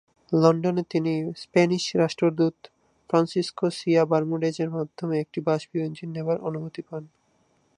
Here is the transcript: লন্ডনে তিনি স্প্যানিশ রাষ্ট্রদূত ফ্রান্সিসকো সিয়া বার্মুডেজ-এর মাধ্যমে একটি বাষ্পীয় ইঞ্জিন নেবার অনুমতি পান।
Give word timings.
লন্ডনে 0.31 0.83
তিনি 0.89 1.13
স্প্যানিশ 1.35 1.83
রাষ্ট্রদূত 1.95 2.57
ফ্রান্সিসকো 3.09 3.65
সিয়া 3.77 4.03
বার্মুডেজ-এর 4.05 4.69
মাধ্যমে 4.69 5.15
একটি 5.19 5.39
বাষ্পীয় 5.47 5.83
ইঞ্জিন 5.85 6.09
নেবার 6.11 6.37
অনুমতি 6.41 6.81
পান। 6.87 7.03